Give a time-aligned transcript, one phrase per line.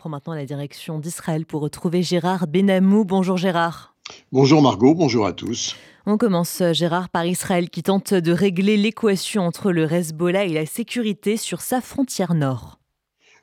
[0.00, 3.04] prend maintenant la direction d'Israël pour retrouver Gérard Benamou.
[3.04, 3.94] Bonjour Gérard.
[4.32, 5.76] Bonjour Margot, bonjour à tous.
[6.06, 10.64] On commence, Gérard, par Israël qui tente de régler l'équation entre le Hezbollah et la
[10.64, 12.79] sécurité sur sa frontière nord.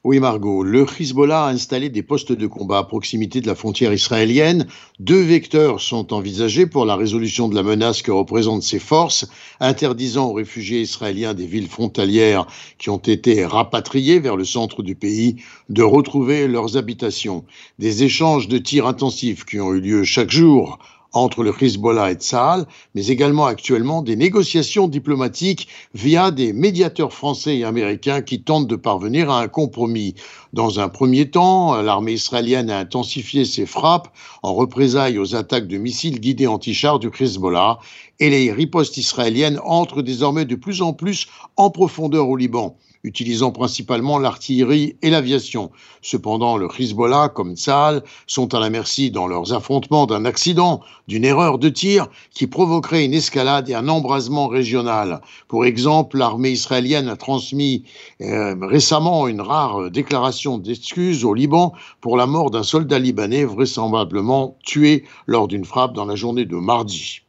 [0.04, 3.91] Oui, Margot, le Hezbollah a installé des postes de combat à proximité de la frontière
[3.91, 4.68] israélienne.
[5.00, 9.28] Deux vecteurs sont envisagés pour la résolution de la menace que représentent ces forces,
[9.60, 12.46] interdisant aux réfugiés israéliens des villes frontalières
[12.78, 15.38] qui ont été rapatriés vers le centre du pays
[15.70, 17.43] de retrouver leurs habitations.
[17.79, 20.78] Des échanges de tirs intensifs qui ont eu lieu chaque jour
[21.18, 27.57] entre le Hezbollah et Tsahal, mais également actuellement des négociations diplomatiques via des médiateurs français
[27.57, 30.16] et américains qui tentent de parvenir à un compromis.
[30.54, 34.09] Dans un premier temps, l'armée israélienne a intensifié ses frappes
[34.44, 37.80] en représailles aux attaques de missiles guidés anti-chars du Hezbollah
[38.20, 43.52] et les ripostes israéliennes entrent désormais de plus en plus en profondeur au Liban utilisant
[43.52, 45.72] principalement l'artillerie et l'aviation.
[46.02, 51.26] Cependant, le Hezbollah, comme Tzal, sont à la merci dans leurs affrontements d'un accident, d'une
[51.26, 55.22] erreur de tir qui provoquerait une escalade et un embrasement régional.
[55.48, 57.84] Pour exemple, l'armée israélienne a transmis
[58.22, 64.58] euh, récemment une rare déclaration d'excuses au Liban pour la mort d'un soldat libanais vraisemblablement
[64.64, 67.22] tué lors d'une frappe dans la journée de mardi.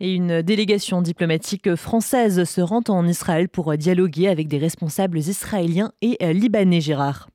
[0.00, 5.92] Et une délégation diplomatique française se rend en Israël pour dialoguer avec des responsables israéliens
[6.00, 7.28] et libanais, Gérard.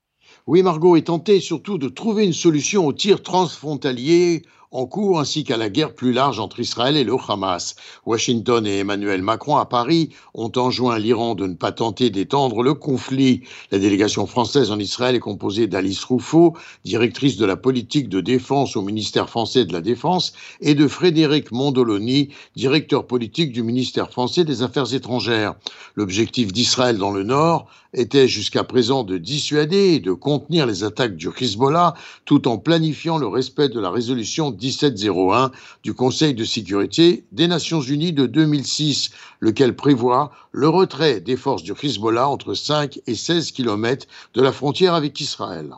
[0.48, 5.44] Oui, Margot est tentée surtout de trouver une solution au tir transfrontalier en cours ainsi
[5.44, 7.76] qu'à la guerre plus large entre Israël et le Hamas.
[8.06, 12.74] Washington et Emmanuel Macron à Paris ont enjoint l'Iran de ne pas tenter d'étendre le
[12.74, 13.42] conflit.
[13.72, 18.76] La délégation française en Israël est composée d'Alice Rouffaut, directrice de la politique de défense
[18.76, 24.44] au ministère français de la Défense, et de Frédéric Mondoloni, directeur politique du ministère français
[24.44, 25.56] des Affaires étrangères.
[25.96, 31.16] L'objectif d'Israël dans le Nord était jusqu'à présent de dissuader et de contenir les attaques
[31.16, 31.94] du Hezbollah
[32.26, 35.52] tout en planifiant le respect de la résolution 1701
[35.84, 41.64] du Conseil de sécurité des Nations Unies de 2006, lequel prévoit le retrait des forces
[41.64, 45.76] du Hezbollah entre 5 et 16 kilomètres de la frontière avec Israël.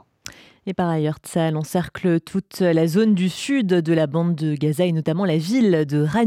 [0.65, 4.85] Et par ailleurs, Tzal encercle toute la zone du sud de la bande de Gaza
[4.85, 6.25] et notamment la ville de Ran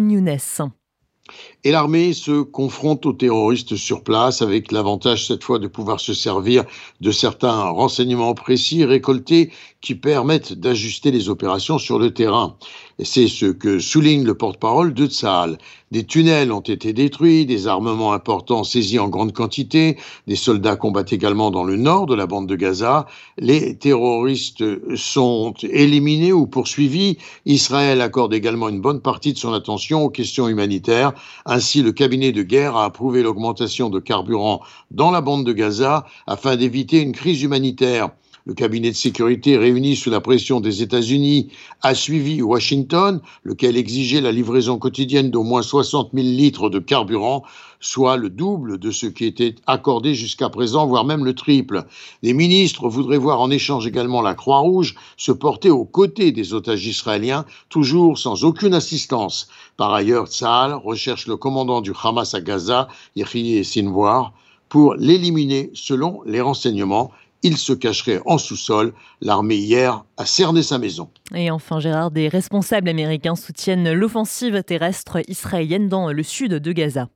[1.64, 6.14] et l'armée se confronte aux terroristes sur place avec l'avantage cette fois de pouvoir se
[6.14, 6.64] servir
[7.00, 12.56] de certains renseignements précis récoltés qui permettent d'ajuster les opérations sur le terrain.
[13.02, 15.56] C'est ce que souligne le porte-parole de Tsahal.
[15.90, 19.96] Des tunnels ont été détruits, des armements importants saisis en grande quantité,
[20.26, 23.06] des soldats combattent également dans le nord de la bande de Gaza,
[23.38, 24.64] les terroristes
[24.96, 27.16] sont éliminés ou poursuivis,
[27.46, 31.12] Israël accorde également une bonne partie de son attention aux questions humanitaires,
[31.46, 36.06] ainsi le cabinet de guerre a approuvé l'augmentation de carburant dans la bande de Gaza
[36.26, 38.10] afin d'éviter une crise humanitaire.
[38.46, 41.48] Le cabinet de sécurité réuni sous la pression des États-Unis
[41.82, 47.42] a suivi Washington, lequel exigeait la livraison quotidienne d'au moins 60 000 litres de carburant,
[47.80, 51.84] soit le double de ce qui était accordé jusqu'à présent, voire même le triple.
[52.22, 56.86] Les ministres voudraient voir en échange également la Croix-Rouge se porter aux côtés des otages
[56.86, 59.48] israéliens, toujours sans aucune assistance.
[59.76, 64.32] Par ailleurs, Tsahal recherche le commandant du Hamas à Gaza, Yahya Sinwar,
[64.70, 67.10] pour l'éliminer selon les renseignements
[67.42, 68.92] il se cacherait en sous-sol.
[69.20, 71.10] L'armée hier a cerné sa maison.
[71.34, 77.08] Et enfin, Gérard, des responsables américains soutiennent l'offensive terrestre israélienne dans le sud de Gaza.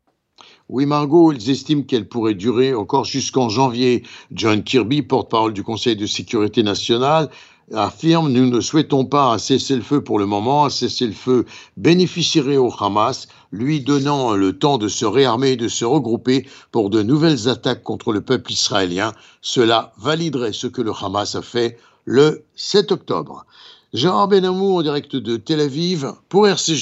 [0.69, 4.03] Oui, Margot, ils estiment qu'elle pourrait durer encore jusqu'en janvier.
[4.33, 7.29] John Kirby, porte-parole du Conseil de sécurité nationale,
[7.73, 10.67] affirme Nous ne souhaitons pas un cessez-le-feu pour le moment.
[10.67, 15.85] Un cessez-le-feu bénéficierait au Hamas, lui donnant le temps de se réarmer et de se
[15.85, 19.13] regrouper pour de nouvelles attaques contre le peuple israélien.
[19.41, 23.47] Cela validerait ce que le Hamas a fait le 7 octobre.
[23.95, 26.73] Jean Benamou en direct de Tel Aviv pour RCG.